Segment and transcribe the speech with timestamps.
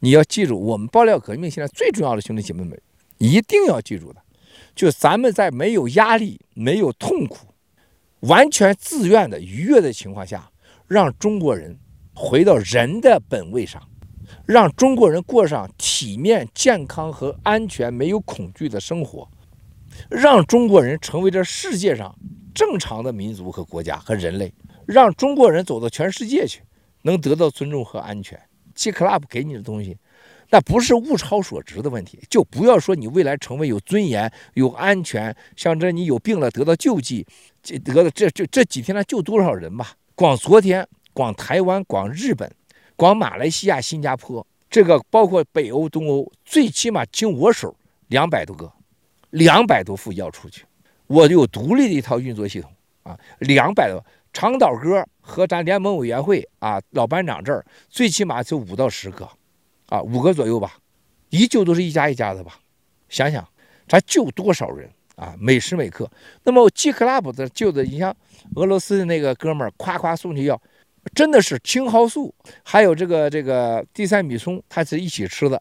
[0.00, 2.80] 你要记住，我们爆料革命现在最重要的兄弟姐妹们，
[3.18, 4.22] 一定要记住的，
[4.74, 7.48] 就咱们在没有压力、没有痛苦、
[8.20, 10.50] 完全自愿的愉悦的情况下，
[10.86, 11.76] 让中国人
[12.14, 13.82] 回到人的本位上，
[14.46, 19.28] 让中国人过上体面、健康和安全、没有恐惧的生活，
[20.08, 22.16] 让中国人成为这世界上
[22.54, 24.54] 正常的民族和国家和人类，
[24.86, 26.62] 让中国人走到全世界去，
[27.02, 28.40] 能得到尊重和安全。
[28.78, 29.98] G Club 给你的东西，
[30.50, 37.26] 那不是物超所值的问题，就不要说你未来成为有尊严、有安全，像这你有病了得到救济，
[37.84, 39.94] 得了这这这几天了救多少人吧？
[40.14, 42.48] 光昨天，光台湾、光日本、
[42.94, 47.74] 光马来西亚、新加坡，这个包括北欧、东欧，最起码经我手
[48.06, 48.72] 两百多个，
[49.30, 50.64] 两百多副药出去，
[51.08, 52.70] 我有独立的一套运作系统
[53.02, 54.00] 啊，两百多。
[54.32, 59.28] 长岛哥和咱联盟委员会啊，老班长这儿最起码就五到十个，
[59.86, 60.78] 啊，五个左右吧，
[61.30, 62.58] 一救都是一家一家的吧，
[63.08, 63.46] 想想
[63.88, 66.08] 咱救多少人啊，每时每刻。
[66.44, 68.14] 那么 G Club 的救的，你像
[68.54, 70.60] 俄罗斯的那个哥们儿，夸夸送去药，
[71.14, 75.60] 真的是青蒿素，还有这个这个地塞米松，他是一起吃的，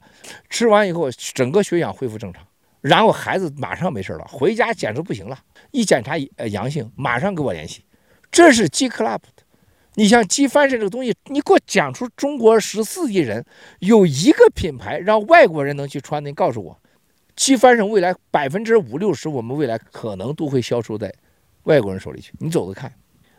[0.50, 2.46] 吃完以后整个血氧恢复正常，
[2.82, 5.40] 然后孩子马上没事了，回家简直不行了，
[5.72, 6.16] 一检查
[6.52, 7.82] 阳性，马上给我联系。
[8.32, 9.44] 这是 G Club 的，
[9.96, 13.46] 你像鸡翻身这个东西，你给我讲出中国十四亿人
[13.80, 16.80] 有一个品牌让外国人能去穿的，你告诉我，
[17.36, 21.14] 鸡翻身未来百分之五六十，我们未来可能都会销售在
[21.64, 22.94] 外国人手里去，你走着看。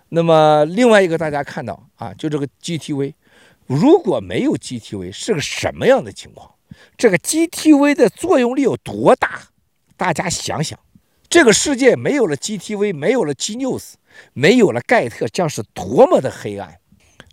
[0.09, 3.14] 那么另外一个大家看到啊，就这个 GTV，
[3.66, 6.55] 如果没有 GTV 是个什么样的情况？
[6.97, 9.42] 这个 GTV 的作用力有多大？
[9.97, 10.78] 大家想想，
[11.28, 13.94] 这个世界没有了 GTV，没有了 G News。
[14.33, 16.77] 没有了盖特，将是多么的黑暗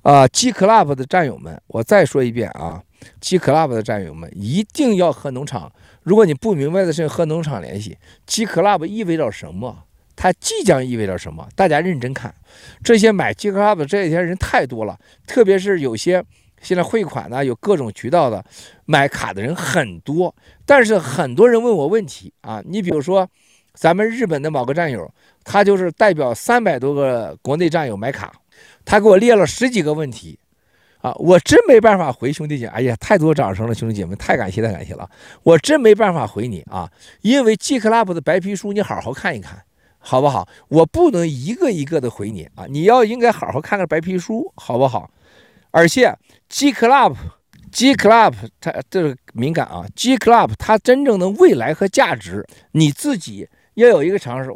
[0.04, 2.84] 啊！G Club 的战友们，我再说一遍啊
[3.20, 5.72] ，G Club 的战友们一定要和农场。
[6.04, 9.84] 如果你不明白的是和农场联系，G Club 意味着什么？
[10.16, 11.48] 它即将意味着什么？
[11.56, 12.34] 大家认真看，
[12.84, 16.24] 这些买 G Club 的这些人太多了，特别是有些
[16.62, 18.44] 现在汇款呢，有各种渠道的
[18.86, 20.36] 买卡的人很多，
[20.66, 23.30] 但是很多人问我问题啊，你比如说。
[23.76, 25.08] 咱们日本的某个战友，
[25.44, 28.34] 他就是代表三百多个国内战友买卡，
[28.84, 30.40] 他给我列了十几个问题，
[31.02, 35.10] 啊，我真没办法回兄弟姐，哎呀，太多掌声了，兄弟姐妹，太感谢太感谢了，
[35.44, 36.90] 我真没办法回你啊，
[37.22, 39.62] 因为 G Club 的白皮书你好好看一看，
[40.00, 40.48] 好不好？
[40.70, 45.12] 我不能一个一个的回你啊，你要应该好好看看白皮书，好不好？
[45.72, 47.16] 而且 G Club。
[47.72, 54.50] G Club 它这个敏感啊，G Club 它真正的未来和价值，你自己要有一个常识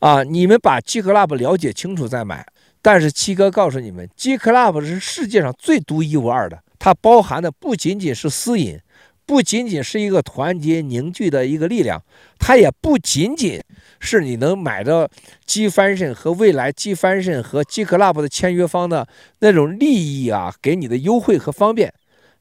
[0.00, 0.24] 啊。
[0.24, 2.44] 你们把 G Club 了解清楚再买。
[2.82, 8.78] 但是七哥告诉你们，G Club 是世界上最独一无二的，它包含的不仅仅是私隐，
[9.24, 12.02] 不仅仅是一个团结凝聚的一个力量，
[12.38, 13.58] 它也不仅仅
[14.00, 15.08] 是你能买到
[15.46, 21.90] G Fashion 和未来 G Fashion 和 G Club 的签约方的那种利益啊，给你的优惠和方便。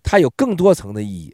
[0.04, 1.32] 它有更多层的意义。